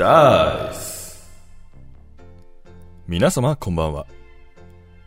[0.00, 1.28] ダイス
[3.06, 4.06] 皆様こんばんは。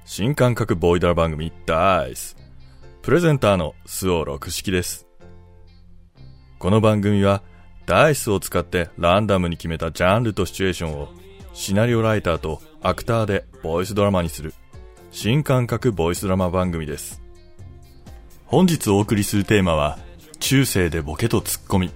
[0.06, 2.38] 新感覚ボイダー番組ダイス。
[3.02, 5.08] プレゼンターのスオ六式です。
[6.60, 7.42] この番組は
[7.88, 11.10] ダイスを使ってランダムに決めたジャンルとシチュエーションを
[11.56, 14.54] シナリオライターとアクターでボイスドラマにする
[15.10, 17.20] 新感覚ボイスドラマ番組です。
[18.46, 19.98] 本日お送りするテーマは
[20.40, 21.90] 中世でボケとツッコミ。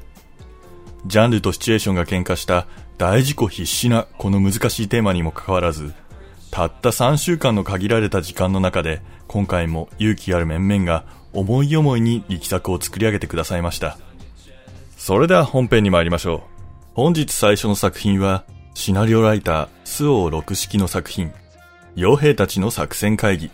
[1.05, 2.65] ジャンルとシチュエーションが喧嘩した
[2.97, 5.93] 大事故必至なこの難しいテーマにもかかわらず、
[6.49, 13.99] たった3週間の限られた時間の中で、今回も勇気ある面々が思い思いに力作を作り上げてくださいました。
[14.97, 16.41] それでは本編に参りましょう。
[16.95, 21.31] 本日最初の作品は、シナリオライター、スオ六式の作品、
[21.95, 23.51] 傭兵たちの作戦会議。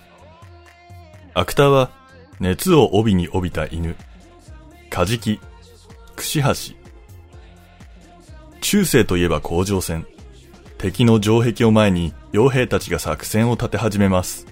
[1.34, 1.92] アクターは、
[2.40, 3.98] 熱を帯に帯びた犬、
[4.90, 5.42] カジキ、
[6.16, 6.83] 串橋、
[8.64, 10.08] 中世といえば甲状腺。
[10.78, 14.48] 敵の城壁を前に傭兵たちが作戦を立て始めます。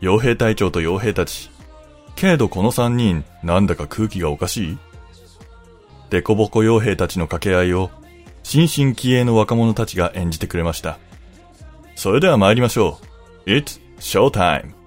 [0.00, 1.50] 傭兵隊長と傭兵たち。
[2.16, 4.78] けれどこの三人、なんだか空気がおかしい？
[6.10, 7.90] デコボコ傭兵たちの掛け合いを、
[8.42, 10.98] 新進気鋭の若者たちが演じてくれました。
[11.94, 12.98] それでは参りましょ
[13.46, 13.50] う。
[13.50, 14.79] It's showtime!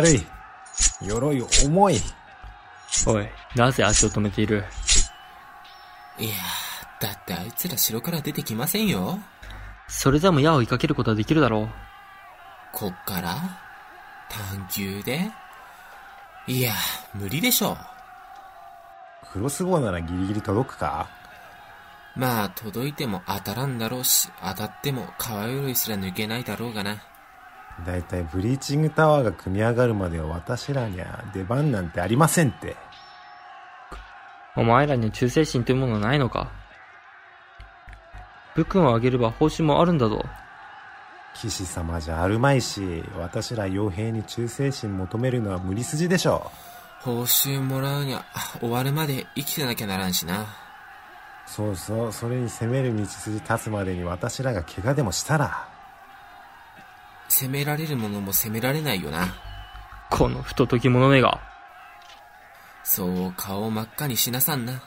[0.00, 0.26] ったるい。
[1.02, 2.00] 鎧重い。
[3.06, 4.64] おい、なぜ足を止めている？
[6.18, 9.18] いやー、だってあいつら城から出てきませんよ。
[9.88, 11.68] それでも矢を追いかけることはできるだろう。
[12.72, 13.36] こっから？
[14.28, 15.30] 探求で？
[16.46, 16.72] いや、
[17.14, 17.76] 無理でしょ。
[19.32, 21.08] クロスボウならギリギリ届くか？
[22.16, 27.02] まあ、届いても当たらんだろうし、当たっても川鎧すら抜けないだろうがな。
[27.86, 32.76] だいたいブリーチングタワーが組み上がるまでは私らには出番なんてありませんって。
[34.56, 36.52] お前らには忠誠心というものはないのか？
[38.54, 40.24] 武君をあげれば報酬もあるんだぞ。
[41.34, 46.52] 騎士様じゃあるまいし、私ら傭兵に忠誠心求めるのは無理筋でしょ
[47.00, 48.24] 報酬もらうには、
[48.60, 50.42] 終わるまで生きてなきゃならんしな。
[50.42, 50.46] う。
[51.46, 55.68] そうそう、それに攻める道筋立つまでに私らが怪我でもしたら。
[57.28, 59.34] 攻められるものも攻められないよな。
[60.10, 61.40] この不届き者めが。
[62.82, 64.82] そう顔を真っ赤にしなさんな。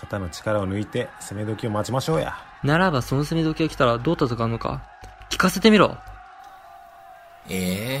[0.00, 2.36] 肩の力を抜いて攻め時を待ちましょうや。
[2.62, 4.82] ならばその攻め時が来たらどう戦うのか
[5.30, 5.96] 聞かせてみろ。
[7.48, 8.00] え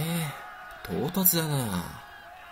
[0.84, 1.82] ー、唐突だな。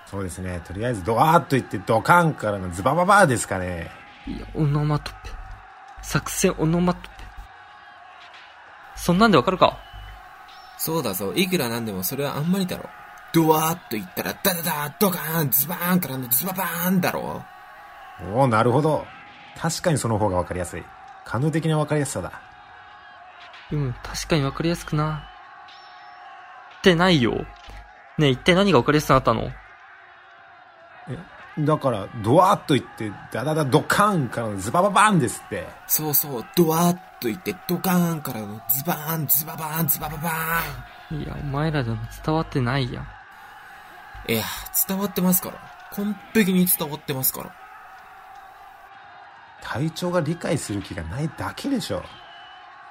[0.06, 3.90] そうですね、とりあえずドワーッと言ってドカンからのズバババーですかね。
[4.26, 5.30] いや、オノマトペ。
[6.02, 7.08] 作戦オノマトペ。
[8.96, 9.78] そんなんでわかるか
[10.82, 12.88] そうだぞ、いくらなんでもそれはあんまりだろ。
[13.34, 17.44] ドワーッと言ったら、ダダダドカーン、ズバーンからのズババーンだろ。
[18.32, 19.04] おおなるほど。
[19.58, 20.84] 確かにその方がわかりやすい。
[21.26, 22.32] 感動的なわかりやすさだ。
[23.70, 25.28] うん、確かにわかりやすくな。
[26.78, 27.44] ってないよ。
[28.16, 29.52] ねえ、一体何がわかりやすくなったの？
[31.58, 35.66] だから、ドワーッと言って、ダダダドカーンからのズバババーンですって。
[35.86, 43.04] そうそう、ドワーッと言って、ドカーンからのズバーン、ズババーン、ズバババーいや、お前らでも伝わってないや。
[44.28, 44.44] いや、
[44.86, 45.58] 伝わってますから。
[45.92, 47.52] 完璧に伝わってますから。
[49.60, 52.02] 隊長が理解する気がないだけでしょ。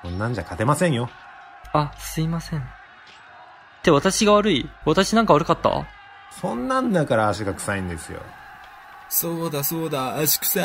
[0.01, 1.09] こんなんじゃ勝てませんよ。
[1.73, 2.59] あ、すいません。
[2.59, 2.63] っ
[3.83, 4.69] て私が悪い？
[4.85, 5.85] 私なんか悪かった？
[6.31, 8.21] そんなんだから足が臭いんですよ。
[9.09, 10.59] そうだそうだ、足草。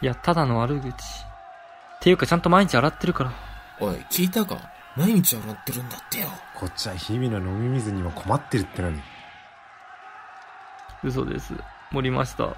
[0.00, 0.88] いや、ただの悪口。
[0.90, 0.94] っ
[2.00, 3.32] ていうかちゃんと毎日洗ってるから。
[3.80, 4.56] おい、聞いたか？
[4.96, 6.28] 毎日洗ってるんだってよ。
[6.56, 9.00] こっちは日々の飲み水にも困ってるってのに。
[11.04, 11.54] 嘘です。
[11.92, 12.56] 盛りました。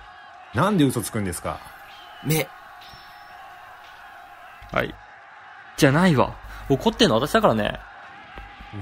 [0.54, 1.60] なんで嘘つくんですか？
[2.24, 2.48] 目。
[4.72, 4.94] はい。
[5.76, 6.34] じゃないわ。
[6.68, 7.78] 怒ってんの私だからね。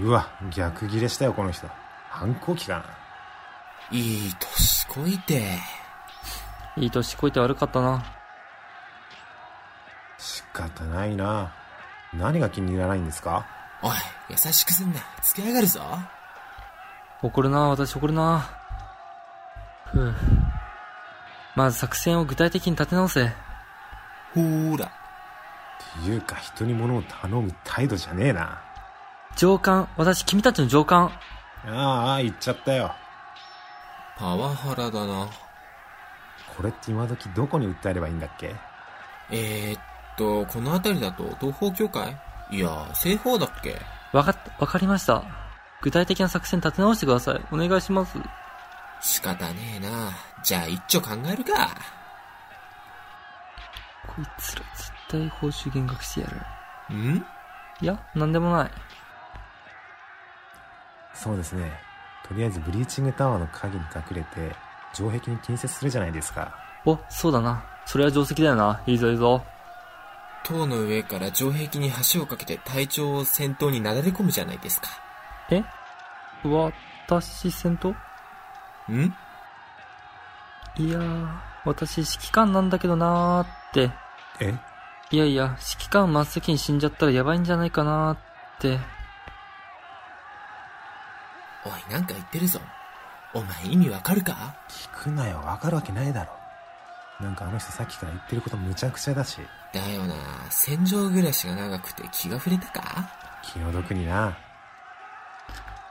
[0.01, 1.69] うわ、逆ギレしたよ、この人。
[2.09, 2.85] 反抗期かな。
[3.91, 5.59] いい年こいて。
[6.77, 8.05] いい年こいて悪かったな。
[10.19, 11.53] 仕方ないな。
[12.15, 13.47] 何が気に入らないんですか？
[13.83, 13.91] おい、
[14.31, 15.01] 優しくすんな。
[15.23, 15.81] つけやがるぞ。
[17.23, 18.49] 怒るな私怒るな
[19.87, 20.15] ふう。
[21.55, 23.27] まず作戦を具体的に立て直せ。
[24.35, 24.87] ほーら。
[24.87, 24.91] っ
[26.05, 28.61] ていうか人に物を頼む態度じゃねえな。
[29.37, 31.11] 上官、私君たちの上官。
[31.67, 32.95] ああ、言っちゃったよ。
[34.17, 35.29] パワハラだな。
[36.57, 38.55] これって今時どこに訴えればいいんだっけ？
[39.31, 39.81] えー、っ
[40.17, 42.17] と、この辺りだと東方協会？
[42.51, 43.81] いや、西方だっけ？
[44.13, 45.25] わかっ、わかりました。
[45.81, 47.41] 具体的な作戦立て直してください。
[47.51, 48.19] お願いします。
[49.01, 50.11] 仕方ねえな。
[50.45, 51.71] じゃあ一丁考えるか。
[54.07, 56.27] こいつら絶対報酬減額してや
[56.91, 56.97] る。
[56.97, 57.25] ん？
[57.81, 58.71] いや、なんでもない。
[61.15, 61.71] そうですね
[62.27, 64.57] とりあえずブリーチングタワーの影に隠れて
[64.93, 66.55] 城壁に近接するじゃないですか
[66.85, 67.65] お、そうだな。
[67.87, 68.81] それは定石だよな。
[68.87, 69.43] いいぞいいぞ。
[70.45, 74.89] 塔の上から城壁に橋を架けて隊長を先頭になだれ込むじゃないですか。
[75.51, 75.63] え？
[77.09, 77.95] 私戦闘
[78.91, 79.15] ん？
[80.77, 81.29] いやー、
[81.65, 83.91] 私指揮官なんだけどなーって。
[84.41, 84.55] え？
[85.11, 88.19] いやいや、指揮官真っ先に死んじゃったらやばいんじゃないかなーっ
[88.61, 88.79] て。
[91.65, 92.59] おい、なんか言ってるぞ。
[93.35, 94.55] お前意味わかるか？
[94.69, 96.33] 聞くなよわかるわけないだろ
[97.25, 99.39] なんかあの人さっきから言ってることむちゃくちゃだし
[99.73, 100.15] だよな。
[100.51, 103.09] 戦場暮らしが長くて気が触れたか？
[103.43, 104.37] 気の毒にな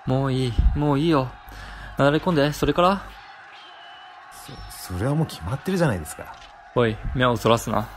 [0.05, 1.31] もういい、もういいよ。
[1.97, 3.01] なだれ込んで、それから？
[4.69, 6.35] それはもう決まってるじゃないですか
[6.75, 7.87] おい、目をそらすな。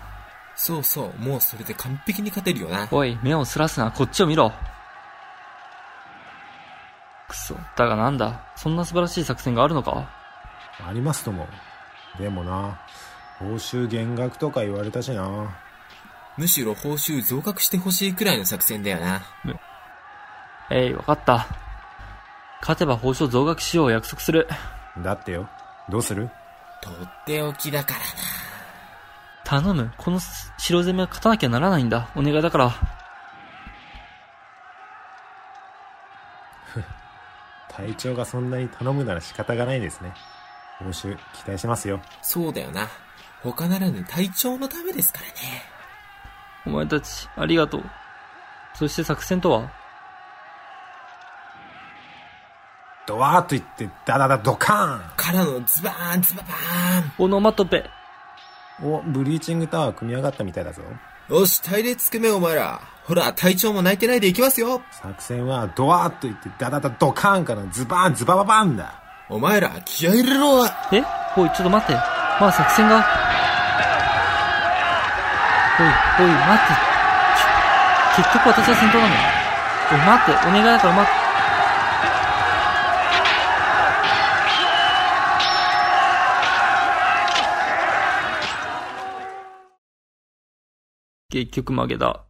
[0.55, 2.89] そうそう、もうそれで完璧に勝てるよな。
[2.91, 3.91] おい、目をそらすな。
[3.91, 4.53] こっちを見ろ。
[7.35, 7.57] くそ。
[7.77, 8.41] だがなんだ？
[8.57, 10.09] そんな素晴らしい作戦があるのか？
[10.87, 11.47] ありますとも
[12.19, 12.81] でもな
[13.39, 15.57] 報酬減額とか言われたしな
[16.37, 19.23] むしろ報酬増額してほしいくらいの作戦だよな。
[20.71, 21.47] えい、わかった。
[22.61, 24.49] 勝てば報酬増額しよう約束する。
[25.03, 25.49] だってよ
[25.91, 26.31] どうする？
[26.83, 28.05] とっておきだからな。
[29.45, 29.93] 頼む。
[29.97, 30.19] この
[30.59, 32.09] 白攻めは勝たなきゃならないんだ。
[32.17, 32.73] お願いだから。
[37.77, 40.15] 隊長がそんなに頼むなら仕方がないですね
[40.79, 42.89] 報酬期待しますよそうだよな。
[43.43, 45.33] 他ならぬ隊長のためですからね。
[46.67, 47.83] お前たち、ありがとう。
[48.75, 49.71] そして作戦とは？
[53.07, 57.85] ドワーッと言ってダダダドカからのズバーンズババーンオノマトペ。
[58.81, 60.81] ーンおブリーチングタワー組み上がったみたいだぞ
[61.29, 62.81] よし、隊列組めお前ら。
[63.07, 64.81] ほら、隊長も泣いてないでいきますよ。
[64.91, 71.05] 作戦はドワーッと言ってダダダドカーンからズバーンズバババンだお前ら、気合い入れろえ？
[71.37, 71.93] おい、ちょっと待って。
[72.41, 73.05] まあ作戦が？
[75.79, 75.87] おい、
[76.27, 78.23] おい、待って。
[78.23, 79.15] 結局私は先頭なの。
[79.93, 80.49] おい、待って。
[80.49, 81.25] お願いだから待って。
[91.31, 92.25] 結局負けだ。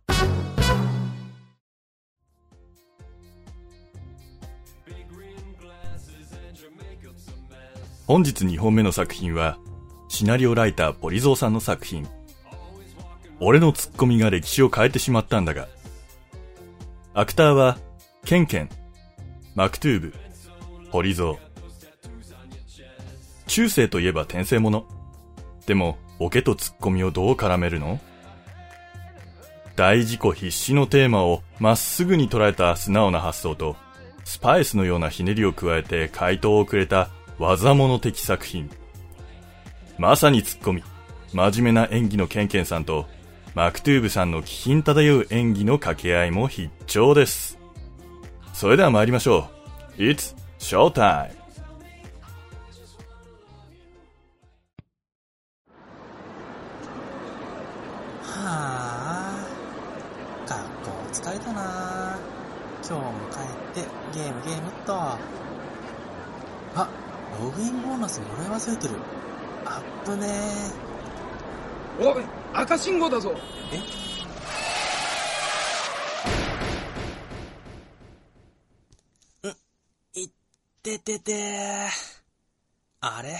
[8.06, 9.56] 本日2本目の作品は、
[10.08, 12.06] シナリオライターポリゾーさんの作品。
[13.40, 15.68] 俺のツッコミが歴史を変えてしまったんだが。
[17.14, 17.78] アクターは、
[18.26, 18.68] ケンケン、
[19.54, 20.14] マクトゥーブ、
[20.90, 21.38] ポリゾー。
[23.46, 24.84] 中世といえば転生もの。
[25.64, 28.00] でも、ボケとツッコミをどう絡めるの？
[29.76, 33.76] 大事故必至のテーマをまっすぐに捉えた素直な発想と、
[34.24, 37.08] スパイスのようなひねりを加えて回答をくれた
[37.38, 38.68] 技物的作品。
[39.98, 40.82] まさに突っ込み、
[41.32, 43.06] 真面目な演技のケンケンさんと、
[43.54, 47.58] マクトゥーブさんの気品漂う演技の掛け合いも必聴です。
[48.52, 49.48] それでは参りましょ
[49.98, 50.02] う。
[50.02, 51.43] It's Showtime!
[67.40, 68.94] ログインボーナスもらい忘れてる。
[69.64, 70.28] アップね
[72.00, 73.34] おい赤信号だぞ。
[73.72, 73.80] え？
[80.20, 80.30] いっ
[80.82, 81.88] ててて
[83.00, 83.36] あれ？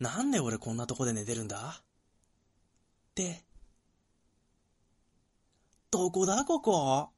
[0.00, 1.80] なんで俺こんなとこで寝てるんだ？
[1.80, 1.82] っ
[3.14, 3.42] て。
[5.90, 7.08] どこだここ？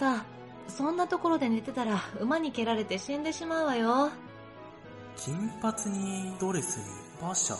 [0.00, 0.24] あらあなた
[0.68, 4.10] そんなところで寝てたら馬に蹴られて死んでしまうわよ。
[5.16, 6.84] 金髪にドレスに
[7.20, 7.54] 馬車。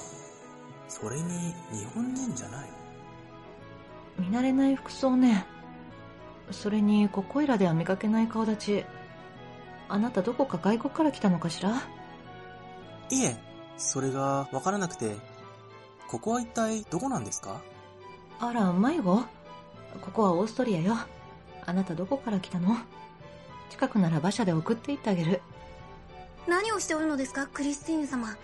[0.88, 2.70] それに日本人じゃない。
[4.18, 5.46] 見慣れない服装ね。
[6.50, 8.84] それにここいらでは見かけない顔立ち。
[9.88, 11.70] あなたどこか外国から来たのかしら？
[13.10, 13.36] いえ
[13.76, 15.16] それがわからなくて。
[16.08, 17.60] ここは一体どこなんですか？
[18.40, 19.22] あら、迷子
[20.00, 20.96] ここはオーストリアよ。
[21.66, 22.76] あなたどこから来たの？
[23.70, 25.40] 近くなら馬車で送って行ってあげる。
[26.46, 28.36] 何をしておるのですか、クリスティーヌ様。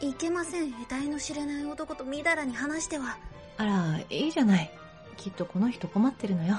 [0.00, 3.16] いけません、得体の知れない男とみだらに話しては。
[3.56, 4.70] あら、いいじゃない。
[5.16, 6.58] きっとこの人困ってるのよ。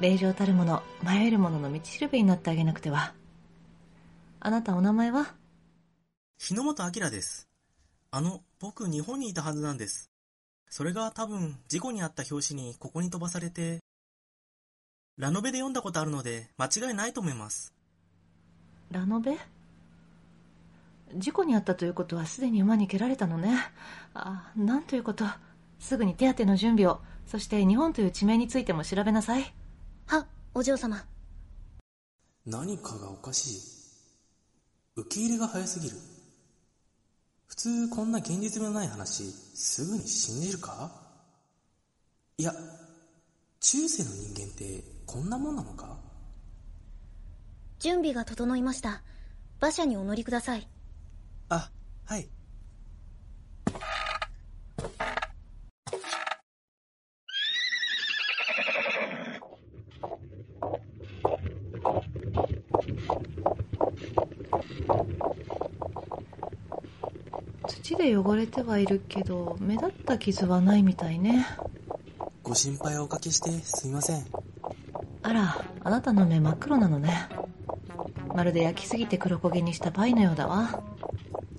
[0.00, 3.14] 令状たるもの、迷えるものの道しるべになってあげなくては。
[4.40, 5.34] あなたお名前は？
[6.38, 7.48] 日野本明です。
[8.10, 10.10] あの、僕日本にいたはずなんです。
[10.68, 13.80] それが多分事故に遭った表紙にここに飛ばされて、
[15.16, 17.72] ラノベで読んだことあるので間違いないと思います。
[18.90, 19.38] ラノベ？
[21.14, 23.56] 事故に遭ったということはすでに馬に蹴られたのね。
[24.12, 25.24] あ、なんということ？
[25.78, 29.54] すぐに手当ての準備を、そして日本という地名についても調べなさい。
[30.06, 31.04] は、お嬢様。
[32.44, 33.60] 何かがおかしい。
[34.96, 35.96] 受け入れが早すぎる。
[37.46, 40.90] 普通こんな現実味のない話、すぐに信じるか？
[42.38, 42.52] いや、
[43.60, 45.96] 中世の人間ってこんなもんなのか？
[47.78, 49.02] 準備が整いました。
[49.60, 50.68] 馬車にお乗りください。
[51.48, 51.70] あ、
[52.04, 52.28] はい。
[67.66, 71.46] 土で汚れてはいるけど、目立った傷はないみたいね。
[72.42, 74.26] ご心配をおかけしてすみません。
[75.24, 77.28] あら、あなたの目真っ黒なのね。
[78.34, 80.82] まるで焼きすぎて黒焦げにしたパイのようだわ。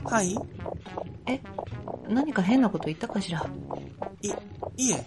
[0.04, 0.38] はい？
[1.26, 1.42] え、
[2.08, 3.44] 何か変なこと言ったかしら？
[4.22, 4.28] い、
[4.78, 5.04] いえ。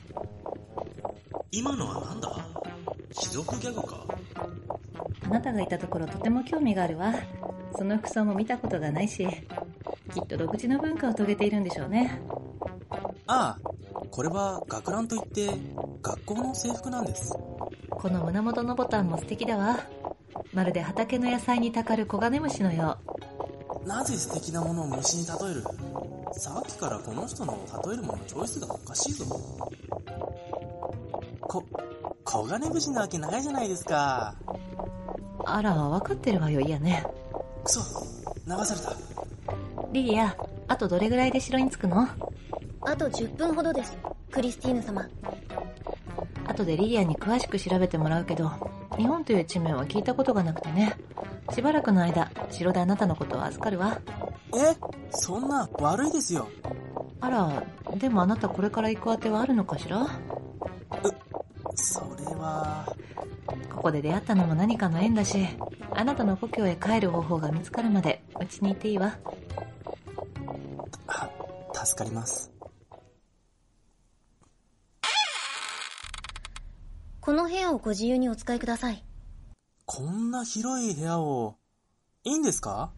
[1.52, 2.36] 今のはなんだ？
[3.14, 4.04] 貴族ギャグか？
[5.24, 7.14] あなたがいたところとても興味があるわ。
[7.76, 9.24] その服装も見たことがないし、
[10.14, 12.20] きっと独自の文化を遂げているんでしょうね。
[13.28, 13.58] ああ、
[14.10, 15.48] これは学ランといって
[16.02, 17.32] 学校の制服なんです。
[18.00, 19.80] この胸元のボタンも素敵だわ。
[20.52, 22.98] まるで畑の野菜にたかるコガネムシのよ
[23.84, 25.64] なぜ素敵なものを虫に例える？
[26.32, 29.24] さっきからこの人の例えるものチョイスがおかしいぞ。
[31.40, 31.64] こ、
[32.24, 34.34] 黄金節なわけないじゃないですか。
[34.46, 35.42] う。
[35.46, 37.04] あら、わかってるわよ、いやね。
[37.64, 37.80] くそ、
[38.46, 38.94] 流された。
[39.92, 40.36] リリア、
[40.68, 42.06] あとどれぐらいで城に着くの？
[42.82, 43.96] あと10分ほどです。
[44.30, 45.08] クリスティーヌ様。
[46.58, 48.50] 後でリリアに詳しく調べてもらうけど、
[48.96, 50.96] 日本という地名は聞いたことがなくてね。
[51.52, 54.00] しばらくの間、城であなたのことを預かるわ。
[54.54, 54.76] え？
[55.10, 56.48] そんな悪いですよ。
[57.20, 57.62] あら、
[57.96, 60.06] でもあなたこれから行くあてはあるのかしら？
[61.74, 62.92] それは、
[63.72, 65.46] ここで出会ったのも何かの縁だし、
[65.94, 69.16] あなたの故郷へ帰る方法が見つかるまで、うちにいていいわ。
[71.06, 71.30] あ、
[71.72, 72.47] 助かります。
[77.20, 79.04] この部屋をご自由にお使いください。
[79.84, 81.56] こんな広い部屋を、
[82.24, 82.90] いいんですか？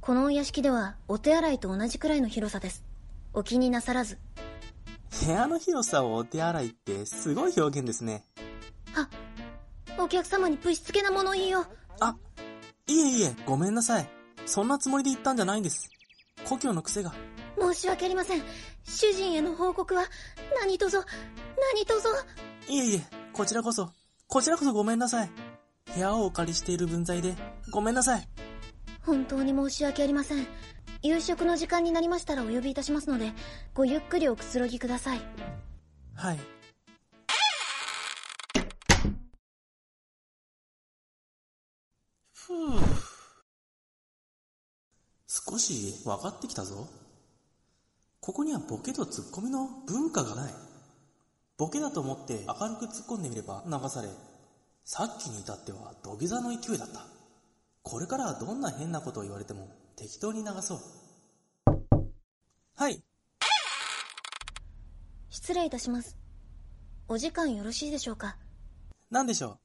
[0.00, 2.84] このお屋敷ではお手洗いと同じくらいの広さです。
[3.32, 4.18] お気になさらず。
[5.24, 8.24] 部屋の広さをお手洗いってすごい表現ですね。
[8.94, 9.08] あ、
[9.98, 11.64] お客様にぶしつけな物言いを。
[12.00, 12.16] あ、
[12.86, 14.08] いえいえ、ごめんなさい。
[14.44, 15.88] そんなつもりで言ったんじゃないんです。
[16.44, 17.12] 故郷の癖が。
[17.58, 18.42] 申し訳ありません。
[18.84, 20.04] 主人への報告は
[20.60, 21.02] 何とぞ、
[21.74, 22.10] 何とぞ。
[22.68, 23.04] いえいえ、
[23.36, 23.90] こちらこそ、
[24.28, 25.30] こちらこそごめんなさい。
[25.94, 27.34] 部屋をお借りしている分際で、
[27.70, 28.26] ごめんなさい。
[29.04, 30.46] 本当に申し訳ありません。
[31.02, 33.34] 夕食の時間になりましたらお呼びいたしますので、
[33.74, 35.20] ごゆっくりおくつろぎください。
[36.14, 36.38] はい。
[42.32, 42.80] ふぅ。
[45.28, 46.88] 少し分かってきたぞ。
[48.20, 50.65] ここにはボケとツッコミの文化がない。
[51.58, 54.08] ボケだと思って明るく突っ込んでみれば流され、
[54.84, 57.06] さっきに至っては土下座の勢いだった。
[57.82, 60.80] これからはどんな変なことを言われても適当に流そう。
[62.74, 63.02] はい。
[65.30, 66.18] 失礼いたします。
[67.08, 68.36] お時間よろしいでしょうか？
[69.10, 69.58] 何でしょ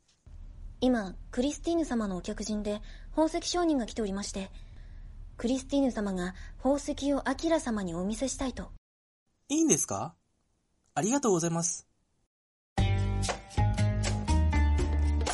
[0.80, 2.82] 今、クリスティーヌ様のお客人で
[3.14, 4.50] 宝石商人が来ておりまして、
[5.36, 8.64] クリスティーヌ様が宝石をアキラ様にお見せしたいと。
[8.64, 8.68] う
[9.50, 10.16] いいんですか？
[10.94, 11.88] ありがとうございます。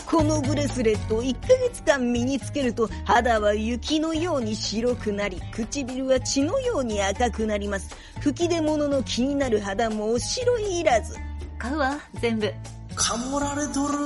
[0.06, 7.96] このブレスレットを1ヶ月間身につけると肌は雪のように白くなり唇は血のように赤くなります。
[8.22, 11.16] 吹き出物の気になる肌もおしろいらず。
[11.58, 12.52] 買うわ、全部。
[12.96, 13.98] かもられとる。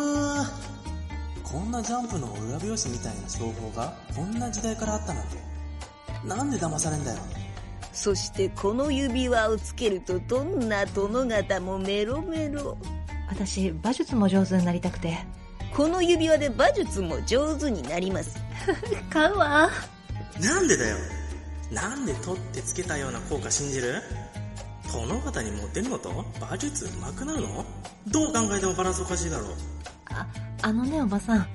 [1.44, 5.38] こんなジャンプの裏表紙みたいな商法がこんな時代からあったなんて。
[6.26, 7.18] なんで騙されんだよ
[7.94, 12.78] そしてこの指輪をつけるとどんな殿方もメロメロ。
[13.30, 15.18] 私馬術も上手になりたくて。
[15.74, 18.38] この指輪で馬術も上手になります。
[19.10, 19.70] 買うわ。
[20.42, 20.98] なんでだよ。
[21.72, 24.02] なんで取ってつけたような効果信じる？
[24.92, 26.26] 殿方にモテるのと？
[26.42, 27.66] 馬術上手くなるの？
[28.08, 29.48] どう考えてもバランスおかしいだろう。
[30.10, 30.28] あ
[30.64, 31.48] あのねおばさん。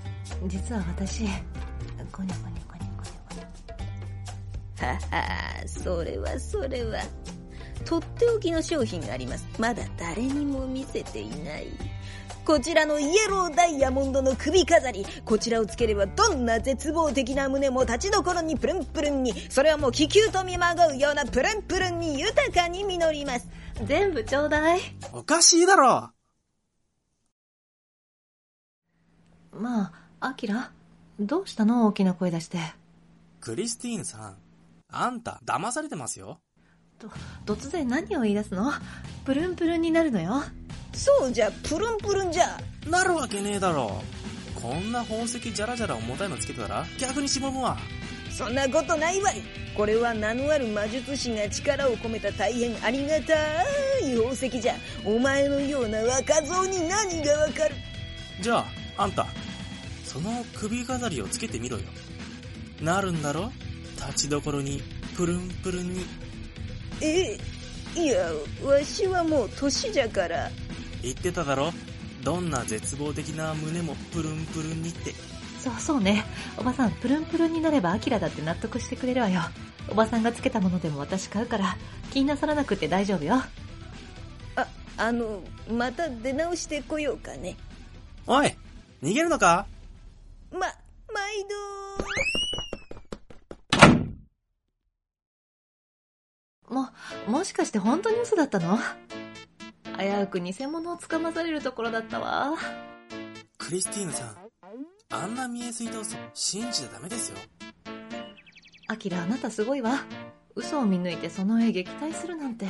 [0.46, 2.75] 実は私ゴニョゴニョゴニョゴニョ
[4.78, 7.02] ははそれはそれは。
[7.84, 9.46] とっておきの商品があります。
[9.58, 11.68] まだ誰にも見せていない。
[12.44, 15.04] こちらのイエローダイヤモンドの首飾り。
[15.24, 19.34] こちらをつければどんな絶望的な胸も立ちどころにプルンプルンに。
[19.50, 23.48] それはもう気球と見まごうようなプルンプルンに豊かに実ります。
[23.84, 24.80] 全部ちょうだい。
[25.12, 26.10] おかしいだろ。
[29.52, 30.70] まあアキラ
[31.18, 31.86] どうしたの？
[31.86, 32.58] 大きな声出して。
[33.40, 34.36] クリスティーヌさん
[34.92, 36.40] あんた騙されてますよ。
[36.98, 38.72] と突然何を言い出すの？
[39.24, 40.42] プルンプルンになるのよ。
[40.94, 42.58] そうじゃプルンプルンじゃ。
[42.88, 44.02] なるわけねえだろ。
[44.54, 47.76] こんな宝石じゃらじゃら重たいのつけてたら逆にしぼむわ。
[48.30, 49.42] そんなことないわい。
[49.76, 53.34] これは名のある魔術師が力を込めた大変ありがた
[54.00, 54.74] い宝石じゃ。
[55.04, 57.74] お前のような若造に何がわかる？
[58.40, 58.66] じゃあ
[58.96, 59.26] あんた
[60.04, 61.84] その首飾りをつけてみろよ。
[62.80, 63.52] なるんだろ？
[63.96, 64.82] 立ちどころに
[65.16, 66.06] プルンプルンに。
[67.00, 67.38] え
[67.94, 68.30] いや
[68.64, 70.50] わしはもう年じゃから。
[71.02, 71.72] 言ってただろ？
[72.22, 75.14] どんな絶望的な胸もプルンプルンにって。
[75.60, 76.24] そうそうね。
[76.56, 79.40] おばさんプルンプルンになればアキラだって納得してくれるわよ。
[79.88, 81.76] おばさんがつけたものでも私買うから
[82.12, 83.42] 気になさらなくて大丈夫よ。
[84.56, 87.56] ああのまた出直してこようかね。
[88.26, 88.54] おい
[89.02, 89.66] 逃げるのか？
[90.52, 90.60] ま
[91.12, 91.44] 毎
[96.68, 96.88] も
[97.26, 98.78] もしかして本当に嘘だったの？
[99.98, 102.54] 危うく偽物をつかまされるところだったわ。
[103.58, 104.36] クリスティーヌさん
[105.10, 107.38] あんな見えすいた嘘信じちゃダメですよ。
[108.88, 110.04] アキラあなたすごいわ。
[110.54, 112.66] 嘘を見抜いてその絵撃退するなんて。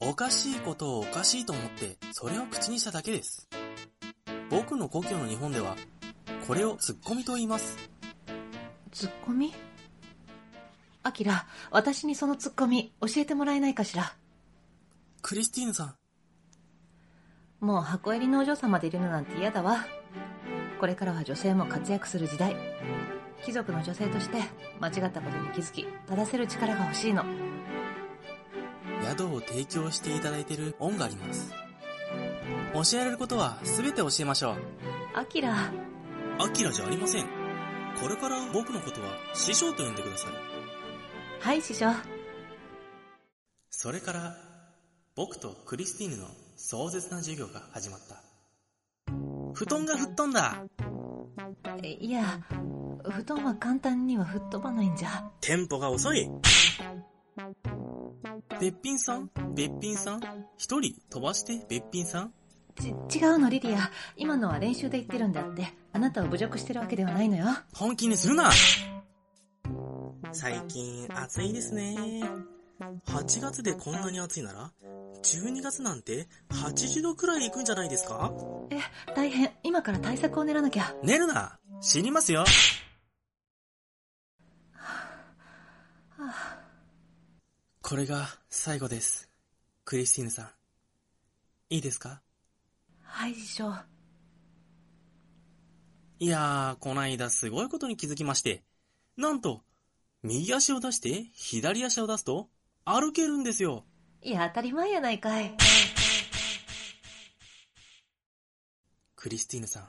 [0.00, 3.48] おかしいことをおかしいと思ってそれを口にしただけです。
[4.48, 5.76] 僕の故郷の日本では
[6.46, 7.76] これをツッコミと言います。
[8.92, 9.52] ツッコミ？
[11.02, 14.14] アキラ私にそのツッコミ教えてもらえないかしら？
[15.22, 17.64] クリスティーヌさん。
[17.64, 19.86] もう箱入りのお嬢様でいるのなんて嫌だわ。
[20.78, 22.56] これからは女性も活躍する時代。
[23.44, 24.42] 貴族の女性として
[24.80, 27.24] 間違ったことに気づき正せる力が欲しいの。
[29.02, 31.52] 宿を提供していただいている恩があります。
[32.74, 34.56] 教えられることは全て教えましょう。
[35.14, 35.72] アキラ。
[36.38, 37.26] アキラじゃありません。
[38.00, 40.57] これから僕のことは師匠と呼んでください
[41.40, 41.86] はい師匠。
[43.70, 44.36] それから
[45.14, 48.22] 僕とクリスティーヌの壮絶な授業が始まった。
[49.54, 50.62] 布団が吹っ飛んだ。
[51.82, 52.40] いや
[53.08, 55.30] 布団は簡単には吹っ飛ばないんじゃ。
[55.40, 56.28] テンポが遅い。
[58.60, 60.20] べっぴんさんべっぴんさん
[60.56, 62.32] 一人飛ばしてべっぴんさん。
[63.10, 63.90] ち違うのリディア。
[64.16, 67.46] 今のは練習で言ってるんであってあなたを侮辱してるわけではないのよ。
[67.74, 68.50] 本気にするな
[70.32, 71.96] 最近暑いですね。
[73.06, 74.70] 8月でこんなに暑いなら
[75.22, 78.32] 12月なんて80度くらい行くんじゃないですか？
[78.70, 78.78] え
[79.14, 79.50] 大変。
[79.62, 80.94] 今から対策を練らなきゃ。
[81.02, 81.58] 寝るな。
[81.80, 82.44] 死にますよ。
[87.82, 89.30] これが最後です。
[89.84, 90.50] クリスティーヌさん。
[91.70, 92.20] いいですか？
[93.02, 93.72] はい師匠
[96.20, 98.62] いやーこないだすごいことに気づきまして。
[99.16, 99.62] なんと
[100.22, 102.48] 右足を出して左足を出すと
[102.84, 103.84] 歩けるんですよ。
[104.20, 105.54] いや当たり前やないかい。
[109.14, 109.88] クリスティーヌさん。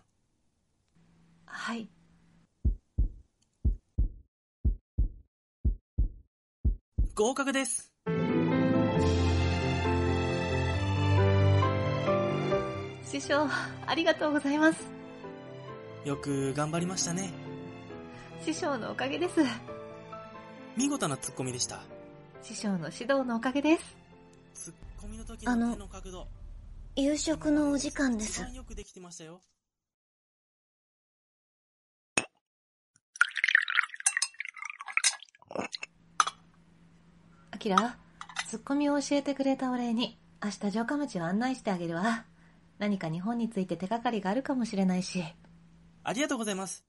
[1.45, 1.89] はい。
[7.15, 7.91] 合格です。
[13.03, 13.47] 師匠
[13.87, 14.79] ありがとうございます。
[16.05, 17.31] よく頑張りましたね。
[18.45, 19.78] 師匠のおかげです
[20.79, 21.81] 見事なツッコミでした。
[22.41, 23.97] 師匠の指導のおかげです。
[24.53, 26.25] ツッコミの時の手の角度。
[26.95, 28.41] 夕食のお時間です。
[28.55, 29.41] よくできてましたよ。
[37.51, 37.97] アキラ
[38.47, 42.23] ツッコミを教えてくれたお礼に明日城下町を案内してあげるわ。
[42.77, 45.25] 何か日本について手がかりがあるかもしれないし。
[46.05, 46.85] ありがとうございます。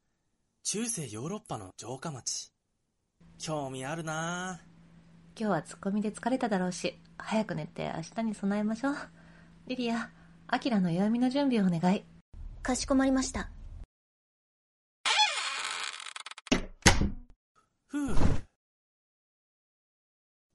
[0.62, 2.52] 中世ヨーロッパの城下町
[3.40, 4.60] 興味あるな
[5.34, 8.96] 今日はツッコミで疲れただろうし、早く寝て明日に備えましょう。
[9.66, 10.10] リリア、
[10.46, 12.04] アキラの弱みの準備をお願い。
[12.62, 13.48] かしこまりました。
[17.86, 18.14] ふう。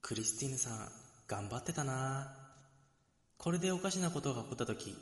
[0.03, 0.87] クリスティーヌさん、
[1.27, 2.37] 頑張ってたな
[3.39, 4.95] これでおかしなことが起こった時、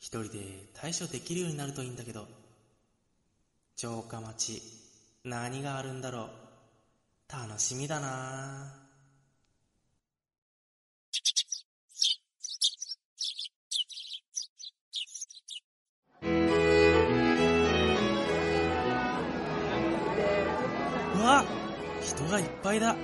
[0.00, 0.40] 一人で
[0.74, 2.26] 対処できるようになるといいんだけど。
[3.76, 4.60] 城下町、
[5.22, 6.43] 何があるんだろう。
[7.32, 8.72] 楽しみだな
[21.14, 21.44] うわ
[22.00, 22.94] 人がいっぱいだ。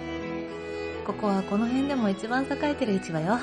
[1.07, 3.39] ここはこの辺でも一番栄えてる市場よ。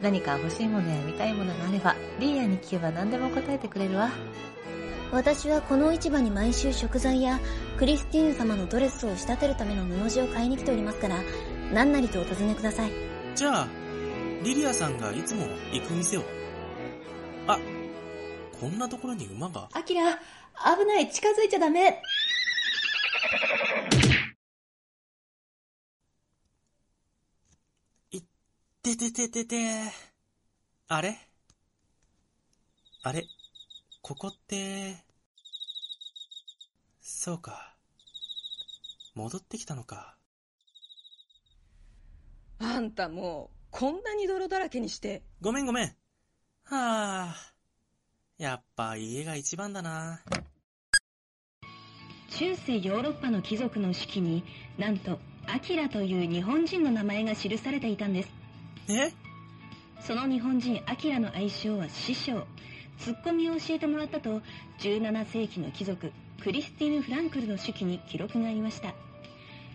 [0.00, 4.10] 何か欲しいものや見たいものがあれば、リーヤに聞けば何でも答えてくれるわ。
[5.12, 7.40] 私はこの市場に毎週食材や
[7.80, 11.22] クリスティーヌ様のドレスを仕立てるための布地を買いに来ておりますから、
[11.72, 12.90] 何なりとお尋ねください。
[13.34, 13.68] じゃあ、
[14.44, 16.22] リリアさんがいつも行く店を。
[17.46, 17.58] あ、
[18.60, 19.70] こんなところに馬が。
[19.72, 22.02] アキラ、危ない、近づいちゃダメ。
[28.82, 29.56] ててててて。
[30.88, 31.16] あれ？
[33.04, 33.24] あれ？
[34.02, 34.96] ここって、
[37.12, 37.74] そうか。
[39.14, 40.16] 戻ってきたのか。
[42.58, 45.22] あんたもう、こんなに泥だらけにして。
[45.40, 45.86] ごめんごめん。
[46.64, 47.36] はあ。
[48.38, 50.22] やっぱ家が一番だな。
[52.30, 54.44] 中世ヨーロッパの貴族の式に
[54.78, 58.30] なんとアキラという日本人の名前が記されていたんです
[58.88, 59.12] え？
[60.00, 62.46] その日本人アキラの愛称は師匠
[62.98, 64.40] ツッコミを教えてもらったと
[64.78, 68.94] 17世紀の貴族クリスティーヌ・フランクルの手記に記録がありました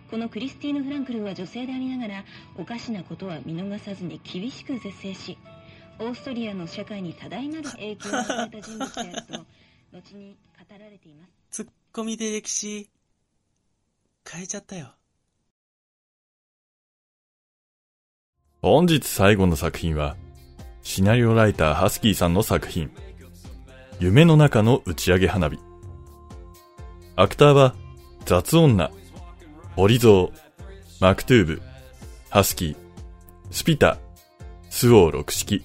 [0.09, 2.23] このクリスティーヌ・フランクルは女性でありながら
[2.57, 5.37] おかしなことは見逃さずに厳しく絶制し
[5.99, 9.45] オーストリアの社会に多大なる影響を与えた人物であると
[9.93, 12.89] 後に語られていますツッコミで歴史、
[14.29, 14.89] 変えちゃったよ。
[18.61, 20.17] 本日最後の作品は、
[20.81, 22.91] シナリオライターハスキーさんの作品、
[24.01, 25.57] 夢の中の打ち上げ花火。
[27.17, 27.75] アクターは、
[28.25, 28.91] 雑女、
[29.77, 30.31] オリゾー、
[30.99, 31.61] マクトゥーブ、
[32.29, 32.75] ハスキー、
[33.51, 33.99] スピタ、
[34.69, 35.63] スオー六式。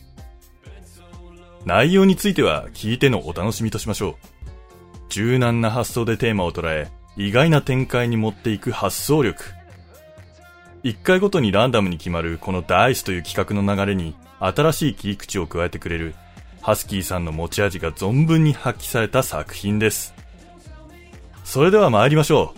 [1.65, 4.15] 内容については聞いてのお楽しみとしましょう。
[5.09, 6.87] 柔軟な発想でテーマを捉え、
[7.17, 9.43] 意外な展開に持っていく発想力。
[10.85, 16.15] 一回ごとにランダムに決まるこのダイスという企画の流れに新しい切り口を加えてくれる
[16.61, 20.20] ハスキーさんの持ち味が存分に発揮された作品です。
[21.51, 22.55] それでは参りましょ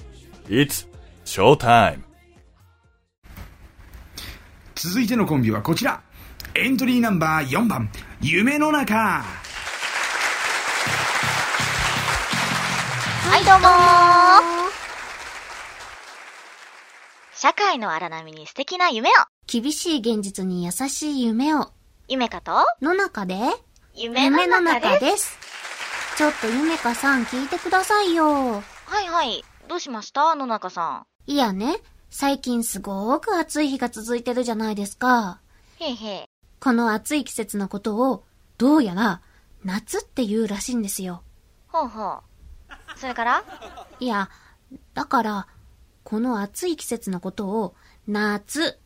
[0.46, 0.52] う。
[0.52, 0.86] It's
[1.24, 2.02] Showtime!
[4.74, 6.02] 続いてのコンビはこちら
[6.54, 9.24] エントリーナンバー4番夢の中は
[13.40, 13.70] い、どうもー
[17.34, 19.12] 社会の荒波に素敵な夢を
[19.46, 21.70] 厳しい現実に優しい夢を。
[22.08, 22.66] 夢かと？
[22.82, 23.36] の中で？
[23.94, 25.38] 夢の中ですす。
[26.18, 28.62] ちょっと夢かさん聞いてくださいよ。
[28.86, 29.44] はいはい。
[29.68, 30.34] どうしました？
[30.34, 31.76] 野中さいやね、
[32.10, 35.40] 最近すごく暑い日が続いてるじゃないですか。
[35.80, 35.84] ん。
[35.84, 36.24] へいへい。
[36.60, 38.24] この暑い季節のことを、
[38.58, 39.22] どうやら、
[39.64, 41.22] 夏って言うらしいんですよ。
[41.68, 42.20] ほうほう。
[42.96, 43.44] それから？
[43.98, 44.28] いや、
[44.94, 45.46] だから、
[46.04, 47.74] この暑い季節のことを、
[48.06, 48.78] 夏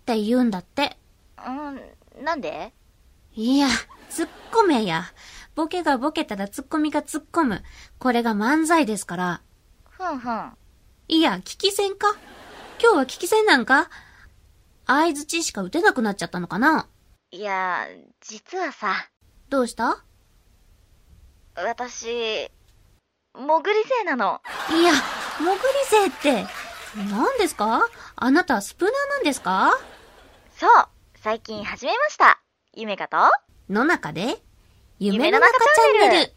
[0.00, 0.98] って言うんだって。
[1.46, 1.50] う
[2.20, 2.72] ん、なんで？
[3.34, 3.68] いや、
[4.10, 5.04] 突っ込めや。
[5.58, 7.64] ボケがボケたらツッコミが突っ込む。
[7.98, 9.42] これが漫才ですから。
[9.90, 10.56] ふんふん。
[11.08, 12.14] いや、聞き戦か？
[12.80, 13.90] 今日は聞き戦なんか？
[14.86, 16.86] 合図値しか打てなくなっちゃったのかな？
[17.32, 17.88] いや、
[18.20, 19.08] 実はさ、
[19.48, 20.04] どうした？
[21.56, 22.48] 私、
[23.36, 24.40] もぐり星なの。
[24.70, 25.00] いや、も
[25.40, 25.58] ぐり
[25.90, 26.46] 星って、
[27.10, 27.80] 何ですか？
[28.14, 29.72] あなたスプナーなんですか？
[30.56, 30.70] そう、
[31.16, 32.40] 最近始めました。
[32.74, 33.16] 夢かと？
[33.68, 34.40] の中で？
[35.00, 36.34] 夢の中チャンネルがっ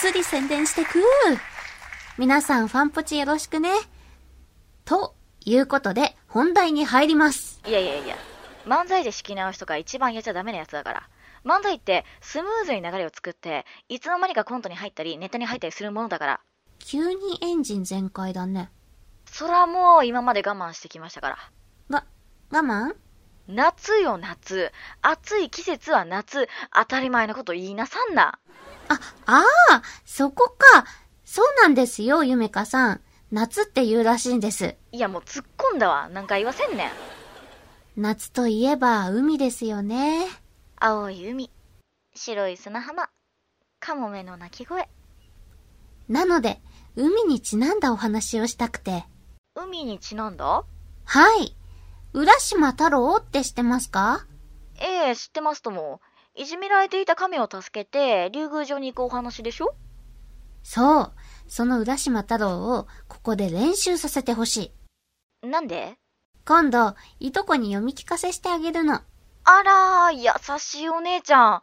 [0.00, 0.98] つり宣伝してく
[2.16, 3.68] 皆さんファンポチよろしくね。
[4.86, 7.60] ということで、本題に入ります。
[7.66, 8.16] いやいやいや、
[8.64, 11.08] 漫才で仕切り直しとか一番やっちゃダメなやつだから。
[11.44, 16.40] 漫才ってスムーズに流れを作って、いつの間にかコントに入ったり、ネタに入ったりするものだから。
[16.78, 18.70] 急にエンジン全開だね。
[19.26, 21.36] そらもう今まで我慢してきましたから。
[21.90, 22.06] が、
[22.50, 22.96] 我慢？
[23.48, 24.72] 夏よ夏。
[25.02, 26.48] 暑い季節は夏。
[26.74, 28.38] 当たり前のこと言いなさんな。
[28.88, 30.84] ああ、そこか。
[31.24, 33.00] そうなんですよ、ゆめかさん。
[33.32, 34.76] 夏って言うらしいんです。
[34.92, 36.08] いやもう突っ込んだわ。
[36.08, 36.90] なんか言わせんねん。
[37.96, 40.28] 夏といえば海ですよね。
[40.76, 41.50] 青い海、
[42.14, 43.08] 白い砂浜、
[43.80, 44.88] カモメの鳴き声。
[46.08, 46.60] なので、
[46.94, 49.04] 海にちなんだお話をしたくて。
[49.54, 50.64] 海にちなんだ？
[51.04, 51.56] はい。
[52.16, 54.26] 浦島太郎って知ってますか？
[54.80, 56.00] ええ知ってますとも。
[56.34, 59.74] いじめられていた亀を助けて、竜宮城に行くお話でしょ？
[60.62, 61.12] そう。
[61.46, 64.72] その浦島太郎をここで練習させてほし
[65.42, 65.46] い。
[65.46, 65.98] なんで？
[66.46, 69.02] 今度、いとこに読み聞かせしてあげるの。
[69.44, 71.60] あらー、優しいお姉ちゃん。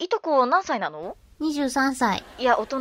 [0.00, 2.24] いとこ何歳なの？23歳。
[2.38, 2.80] いや、大人。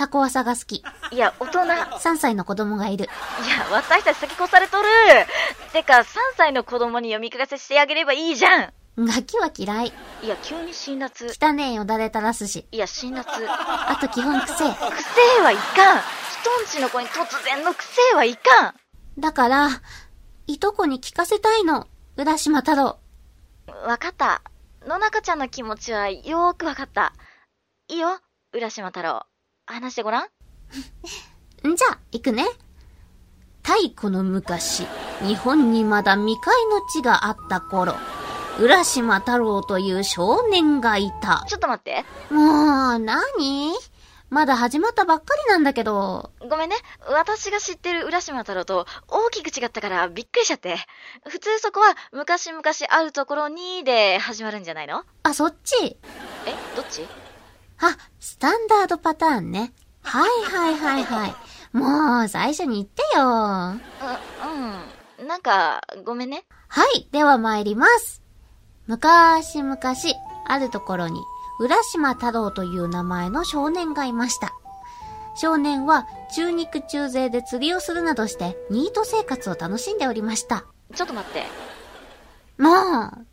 [0.00, 0.82] タコワサが好き。
[1.12, 1.58] いや、大人。
[1.60, 3.04] 3歳の子供がいる。
[3.04, 3.08] い
[3.50, 4.88] や、私たち先越されとる。
[5.74, 6.04] てか、3
[6.38, 8.72] 歳の子供に読み聞かせしてあげればいいじゃん。
[8.96, 9.92] ガキは嫌い。
[10.22, 11.28] いや、急に辛辣。
[11.38, 12.66] 汚ねえよだれ垂らすし。
[12.72, 13.26] いや、辛辣。
[13.46, 14.54] あと基本癖。
[14.54, 14.64] 癖
[15.42, 16.00] はいかん。
[16.40, 18.74] 人んちの子に突然の癖はいかん。
[19.20, 19.68] だから、
[20.46, 21.86] いとこに聞かせたいの。
[22.16, 22.98] 浦島太郎。
[23.84, 24.40] わかった。
[24.86, 27.12] 野中ちゃんの気持ちはよーくわかった。
[27.88, 28.18] いいよ、
[28.54, 29.26] 浦島太郎。
[29.66, 30.24] 話してごらん。
[30.24, 32.44] んじゃ、行くね。
[33.62, 34.86] 太古の昔、
[35.22, 37.94] 日本にまだ未開の地があった頃、
[38.58, 41.44] 浦島太郎という少年がいた。
[41.48, 42.04] ちょっと待って。
[42.32, 43.74] もう、何？
[44.30, 46.30] まだ始まったばっかりなんだけど。
[46.48, 46.76] ごめんね。
[47.08, 50.76] 私が知ってる浦島太郎と大きく違ったからびっくりしちゃって。
[51.28, 55.02] 普通そこは昔々あるところにで始まるんじゃないの？
[55.24, 55.98] あ、そっちえ、
[56.76, 57.04] どっち？
[57.80, 59.72] あ、スタンダードパターンね。
[60.02, 61.34] はいはいはいはい。
[61.72, 63.24] もう、最初に言ってよ。
[63.24, 65.28] う、うん。
[65.28, 66.44] なんか、ごめんね。
[66.68, 68.22] はい、では参ります。
[68.86, 69.78] 昔々、
[70.46, 71.20] あるところに、
[71.60, 74.54] 浦島太郎という名前の少年がいました。
[75.36, 80.64] 少年は中肉中背で釣りをするなどしてニート生活を楽しんでおりました。
[80.94, 81.44] ちょっと待って。
[82.58, 83.26] もう、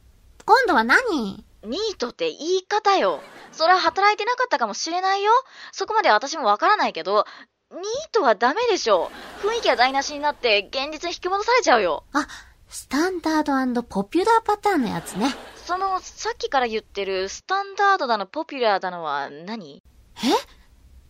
[0.45, 1.46] 今度は何？
[1.63, 3.21] ニートって言い方よ。
[3.51, 5.31] それは働いてなかったかもしれないよ。
[5.71, 7.25] そこまで私もわからないけど、
[7.71, 9.11] ニートはダメでしょ。
[9.41, 12.03] 雰囲気が台無しになって現実に引き戻されちゃうよ。
[12.13, 12.27] あ、
[12.69, 15.33] スタンダードポピュラーパターンのやつね。
[15.65, 19.83] その、さっきから言ってるスタンダードだのポピュラーだのは何？
[20.17, 20.19] え？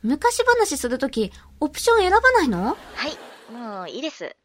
[0.02, 2.78] 昔話するとき、オプション選ばないの？
[2.96, 4.36] はい、もういいです。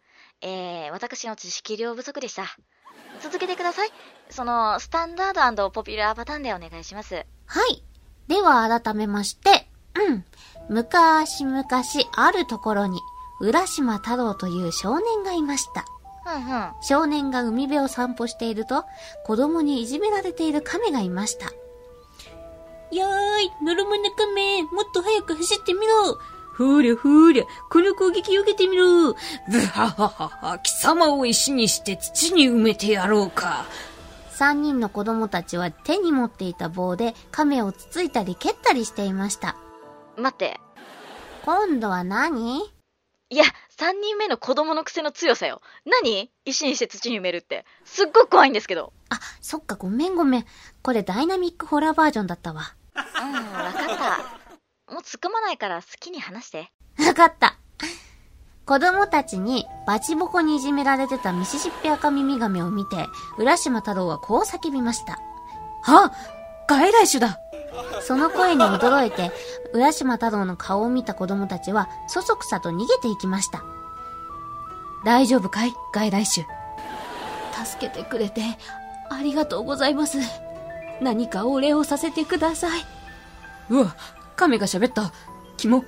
[0.40, 2.44] えー、私の知識量不足でした。
[3.22, 3.90] 続けてください。
[4.30, 7.26] その、スタンダードポピュラーパターンでお願いします。
[7.46, 7.82] はい。
[8.28, 10.24] では改めまして、うん。
[10.68, 11.66] 昔々
[12.16, 13.00] あるところに、
[13.40, 15.84] 浦島太郎という少年がいました。
[16.34, 16.72] うんうん。
[16.82, 18.84] 少年が海辺を散歩していると、
[19.26, 21.52] 子供にいじめられている亀がいました。
[22.94, 26.18] やーい、ノロマネカメ、もっと早く走ってみろ。
[26.56, 29.12] ほりゃほりゃ、この攻撃を受けてみろ。
[29.12, 33.64] ブハハハハ、貴様を石にして土に埋めてやろうか。
[34.30, 39.56] 三人の子供たちは手に持っていた棒で亀をつついたり蹴ったりしていました。
[40.16, 40.58] 待って。
[41.44, 42.60] 今度は何？
[43.30, 45.62] いや、三人目の子供の癖の強さよ。
[45.86, 46.30] 何？
[46.44, 47.64] 石にして土に埋めるって。
[47.84, 48.92] すっごく怖いんですけど。
[49.10, 50.46] あ、そっか、ごめんごめん。
[50.82, 52.74] これダイナミックホラーバージョンだったわ。
[52.94, 54.41] うん、わかった。
[54.92, 56.70] もう突っ込まないから好きに話して。
[57.06, 57.56] わかった。
[58.64, 63.06] 子供たちにバチボコにいじめられてたミシシッピアカミミガメを見て、
[63.38, 65.18] 浦島太郎はこう叫びました。
[65.84, 66.12] あ
[66.68, 67.38] 外来種だ
[68.02, 69.32] その声に驚いて、
[69.72, 73.64] 浦島太郎の顔を見た子供たちは、そそくさと逃げていきました。
[75.04, 75.72] 大丈夫かい？
[75.92, 76.46] 外来種。
[77.64, 78.42] 助けてくれて、
[79.10, 80.18] ありがとうございます。
[81.00, 82.84] 何かお礼をさせてください。
[83.70, 83.96] うわ、
[84.36, 85.12] 亀が喋った。
[85.56, 85.84] キモ。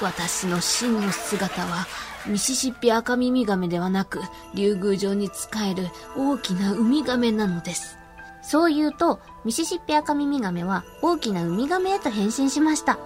[0.00, 1.86] 私の真の姿は、
[2.26, 4.20] ミシシッピアカミミガメではなく、
[4.54, 7.96] 竜宮城に仕える大きなウミガメなのです。
[8.42, 12.98] そう言うと、ミシシッピアカミミガメは大きなウミガメへと変身しました。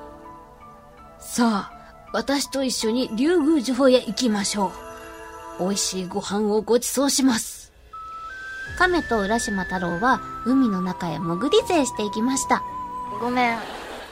[1.19, 1.81] さあ、
[2.13, 4.73] 私と一緒に竜宮城へ行きましょ
[5.59, 5.65] う。
[5.65, 7.73] 美味しいご飯をご馳走します。
[8.79, 12.63] 亀と浦島太郎は海の中へ潜り勢していきました。
[13.21, 13.59] ごめん。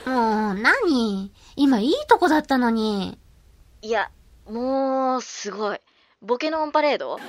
[0.09, 1.31] もう、何？
[1.55, 3.19] 今いいとこだったのに。
[3.81, 4.09] いや、
[4.49, 5.79] もう、すごい。
[6.21, 7.19] ボケのオンパレード？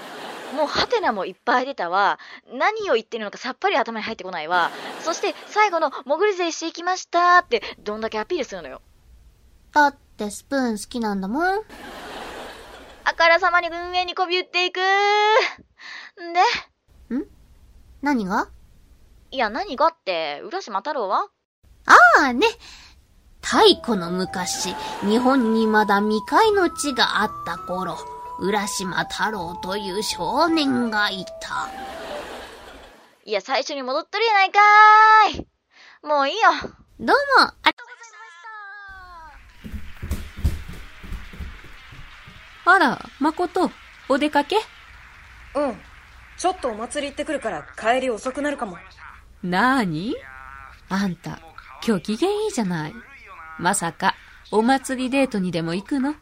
[0.57, 2.19] もうハテナもいっぱい出たわ。
[2.53, 4.73] 何を言ってるのかさっぱり頭に入ってこないわ。
[5.01, 8.83] そして最後の潜り勢していきましたってどんだけアピールするのよ。
[9.73, 11.62] だってスプーン好きなんだもん。
[13.05, 14.83] あからさまに運営にこび売っていくん
[16.33, 17.16] で？
[17.16, 17.27] ん？
[18.03, 18.49] 何が？
[19.31, 21.29] いや何がって、浦島太郎は？
[22.21, 22.47] ああね。
[23.43, 27.97] 太古の昔、日本にまだ未開の地があった頃、
[28.39, 31.71] 浦島太郎という少年がいた。
[33.25, 35.49] いや、最初に戻っとるやないかーい。
[36.07, 36.51] もういいよ。
[37.01, 37.57] どうも、あ
[42.67, 43.71] あら、誠、
[44.11, 44.57] お出かけ？
[45.55, 45.81] うん。
[46.37, 48.77] ちょっとお祭り行ってくるから帰り遅くなるかも。
[49.43, 50.15] なーに？
[50.91, 51.41] あんた、
[51.87, 52.95] 今日機嫌いいじゃない。
[53.59, 54.14] まさか、
[54.51, 56.14] お祭りデートにでも行くの？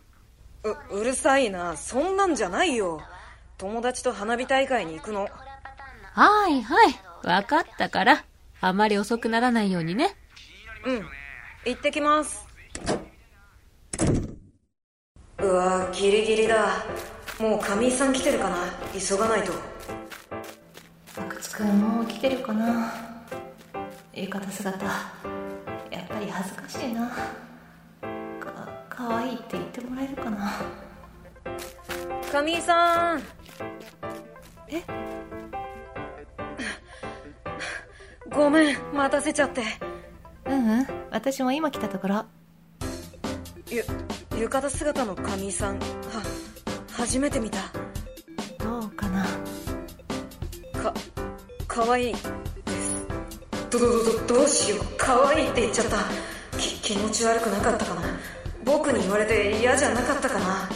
[0.90, 1.77] う、うるさいな。
[1.77, 3.01] そんなんじゃないよ。
[3.57, 5.29] 友達と花火大会に行くの。
[6.12, 6.94] はいはい。
[7.25, 8.25] わかったから。
[8.61, 10.16] あまり遅くならないようにね。
[10.85, 11.07] うん。
[11.64, 12.47] 行ってきます。
[15.40, 16.85] うわギリギリだ。
[17.40, 18.57] もう神井さん来てるかな？
[18.99, 19.53] 急がないと。
[21.16, 22.92] 阿久津くんもう来てるかな？
[24.12, 24.87] 浴衣姿
[26.18, 27.09] ぱり恥ずかしいな。
[28.40, 30.52] かかわいいって言ってもらえるかな。
[32.33, 33.22] 神井さん。
[34.68, 34.83] え？
[38.31, 39.62] ごめん待たせちゃって。
[40.46, 40.87] うんうん。
[41.11, 42.24] 私も今来たところ。
[43.70, 43.85] ゆ
[44.37, 45.85] 浴衣姿の神井さんは
[46.92, 47.59] 初めて見た。
[48.59, 49.24] どうかな。
[50.83, 50.92] か
[51.68, 52.14] かわいい
[53.70, 55.98] どどどどうしようかわいって言っちゃった
[56.59, 58.02] き気持ち悪くなかったかな
[58.64, 60.68] 僕に言われて嫌じゃなかったかな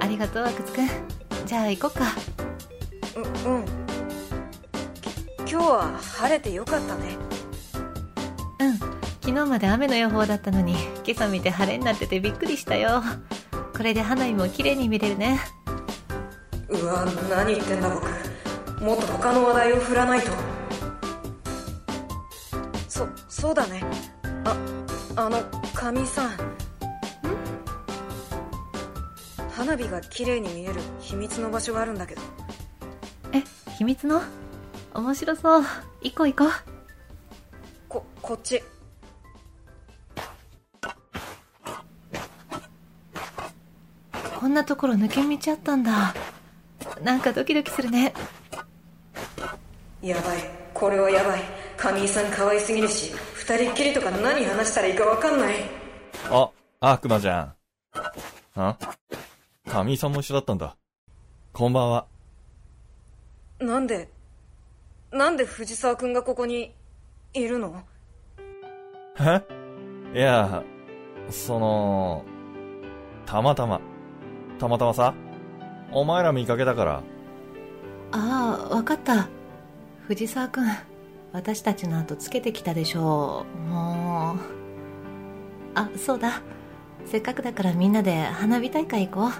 [0.00, 2.04] ありがとう阿久津くんじゃあ行こうか
[3.44, 3.64] ううん
[5.40, 7.16] 今日は晴れてよかったね
[8.60, 8.78] うん
[9.20, 13.02] 昨日まで雨の予報だったのに今朝見て晴れになっててびっくりしたよ
[13.76, 15.40] これで花火も綺麗に見れるね
[16.68, 18.06] うわ何言ってんだ僕
[18.82, 20.30] もっと他の話題を振らないと
[23.38, 23.82] そそうだね。
[24.44, 24.54] あ
[25.16, 26.30] あの神井さん？
[29.50, 32.20] 花火が綺麗に見える秘密の場所があるんだけど。
[33.32, 33.42] え
[33.78, 34.20] 秘密の？
[34.92, 35.64] 面白そう。
[36.02, 36.50] 行こう行こう。
[37.88, 38.62] ここっち。
[44.38, 46.14] こんなところ抜け道あったんだ。
[47.02, 48.12] なんかドキドキするね。
[50.02, 50.38] やばい。
[50.74, 51.40] これはやばい。
[51.78, 53.14] 神井さん可愛すぎるし
[53.48, 55.54] 二人っきりとか何話したらいいか分かんない
[56.30, 57.54] あ、悪魔じゃ
[58.56, 58.60] ん。
[58.60, 58.76] ん
[59.66, 60.76] 神井さんも一緒だったんだ。
[61.54, 62.06] こんばんは。
[63.58, 64.10] なんで
[65.10, 66.74] なんで藤沢君がここに
[67.32, 67.82] いるの？
[69.18, 69.42] え？
[70.14, 70.62] いや、
[71.30, 72.26] その、
[73.24, 73.80] たまたま。
[74.58, 75.14] たまたまさ、
[75.90, 77.02] お前ら見かけたから。
[78.12, 79.26] ああ分かった
[80.06, 80.66] 藤沢君
[81.38, 83.68] 私たちの後つけてきたでしょう。
[83.70, 84.38] もう。
[85.78, 86.42] あそうだ。
[87.06, 89.30] せっかくだからみんなで花火大会行こう。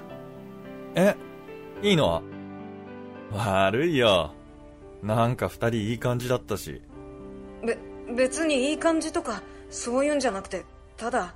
[0.95, 1.17] え、
[1.83, 2.23] いいの？
[3.33, 4.31] 悪いよ。
[5.03, 6.81] なんか二人いい感じだったし。
[7.67, 7.77] べ
[8.15, 10.65] 別にいい感じとかそういうんじゃなくて
[10.97, 11.35] ただ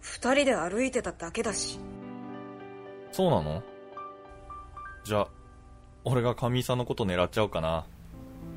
[0.00, 1.78] 二人で歩いてただけだし。
[3.12, 3.62] そうなの？
[5.04, 5.28] じゃあ、
[6.02, 7.86] 俺が神井さんのこと狙っちゃおうかな。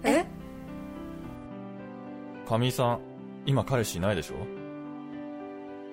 [0.04, 0.26] え？
[2.50, 3.00] 神井さん、
[3.46, 4.34] 今彼氏いないでしょ？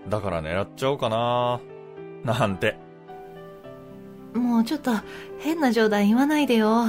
[0.09, 1.61] だから狙っちゃおうかな。
[2.25, 2.79] なんて。
[4.33, 4.92] もうちょっと
[5.38, 6.85] 変な冗談言わないでよ。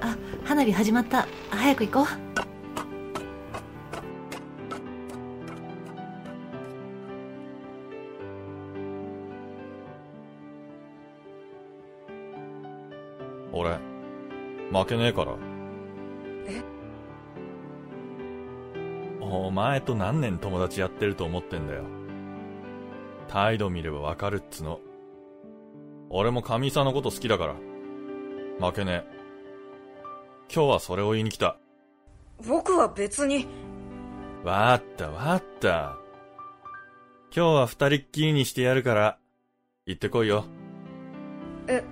[0.00, 1.26] あ花火始まった。
[1.50, 2.27] 早く行こう。
[14.88, 15.36] 負けねえから。
[16.46, 16.62] え？
[19.20, 21.84] お前と何年友達やってると思ってんだよ。
[23.28, 24.80] 態度見ればわかるっつの。
[26.08, 27.56] 俺も神井さんのこと好きだから。
[28.66, 29.18] 負けねえ。
[30.50, 31.58] 今日はそれを言いに来た。
[32.48, 33.46] 僕は別に
[34.42, 35.98] わーったわーった。
[37.36, 39.18] 今日は二人っきりにしてやるから、
[39.84, 40.46] 行ってこいよ。
[41.66, 41.84] え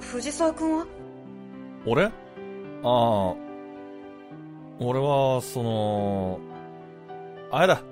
[0.00, 0.86] 藤沢君は？
[1.86, 2.10] 俺？
[2.82, 3.50] ああ。
[4.80, 6.40] 俺は、その、
[7.50, 7.82] あれだ。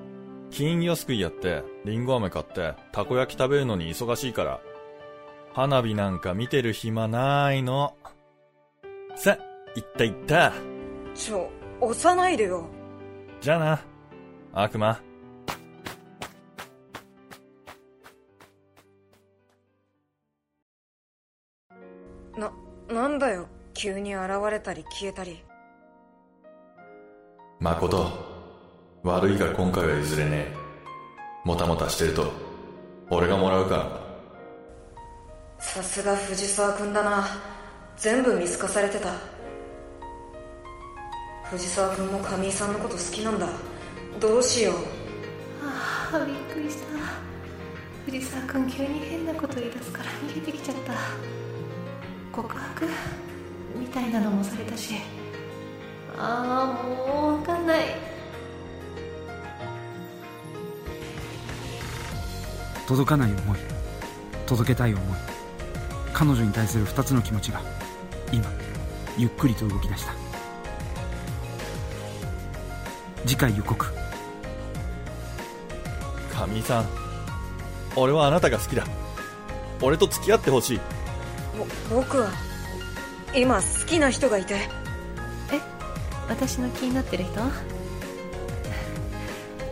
[0.50, 4.60] 金魚すくいやって、リンゴ飴買って、たこ焼き食べるのに忙しいから。
[5.52, 7.94] 花火なんか見てる暇ないの。
[9.16, 9.36] さ、
[9.74, 10.52] 行った行った。
[11.14, 12.66] ちょ押さないでよ
[13.40, 13.80] じゃあな、
[14.52, 15.00] 悪魔。
[22.36, 22.52] な
[22.88, 23.48] なんだよ
[23.80, 25.40] 急に現れたり消えたり。
[27.60, 28.06] 誠
[29.04, 30.54] 悪いが今回は譲れねえ。
[31.44, 32.32] もたもたしてると
[33.08, 33.76] 俺がもらうか。
[33.76, 33.88] ら
[35.60, 37.24] さすが藤沢君だな。
[37.96, 39.12] 全部見透かされてた。
[41.44, 43.46] 藤沢君も上井さんのこと好きなんだ。
[44.18, 44.74] どうしよう。
[45.62, 46.86] ああびっくりした。
[48.06, 50.94] 藤沢君急に変なこと言い出すから逃げてきちゃった。
[52.32, 53.27] 告白？
[53.74, 54.96] みたいなのもされたし。
[56.16, 57.80] ああもう分かんない。
[62.86, 63.58] 届かない思い。
[64.46, 65.06] 届けたい思い。
[66.12, 67.60] 彼女に対する2つの気持ちが
[68.32, 68.50] 今
[69.16, 70.12] ゆっくりと動き出した。
[73.26, 73.86] 次回予告。
[76.32, 76.86] 神井さん。
[77.94, 78.84] 俺はあなたが好きだ。
[79.82, 80.80] 俺と付き合ってほしい。
[81.90, 82.47] ぼ僕は
[83.34, 84.54] 今好きな人がいて。
[85.52, 85.60] え
[86.28, 87.40] 私の気になってる人？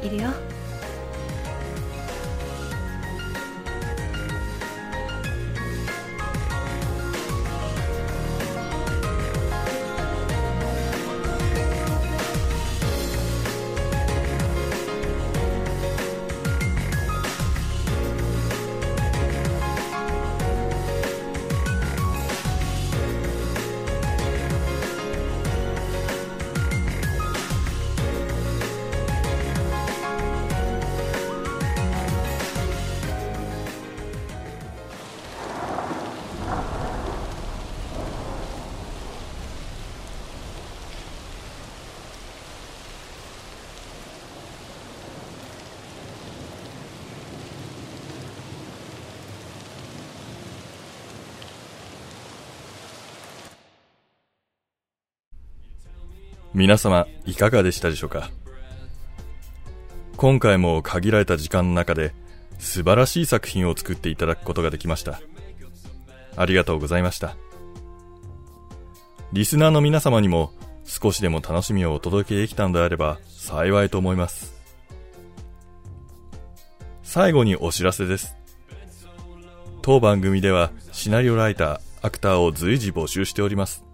[0.07, 0.31] いるよ。
[56.57, 58.31] 皆様いかがでしたでしょうか？
[60.17, 62.15] 今回も限られた時間の中で
[62.59, 65.21] 素晴らしい作品を作っていただくことができました。
[66.35, 67.37] ありがとうございました。
[69.35, 70.51] リスナーの皆様にも
[70.87, 74.55] 少しでも楽しみをお届けできたのであれば幸いと思います。
[77.03, 78.35] 最後にお知らせです。
[79.83, 83.85] 当番組ではシナリオライター、アクターを随時募集しております。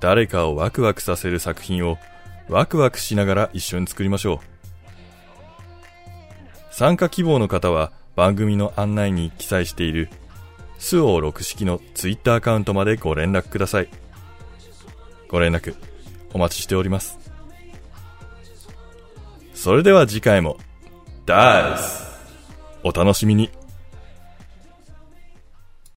[0.00, 1.98] 誰かをワクワクさせる作品を
[2.48, 4.38] ワクワクしながら一緒に作りましょう。
[6.74, 10.08] 参加希望の方は番組の案内に記載している
[10.78, 13.88] スオー6式のツイッターアカウントまでご連絡ください。
[15.28, 15.76] ご連絡
[16.32, 17.18] お待ちしております。
[19.54, 20.56] それでは次回も
[21.26, 22.08] ダイス
[22.82, 23.59] お楽しみに。